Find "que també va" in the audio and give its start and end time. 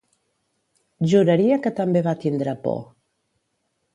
1.67-2.15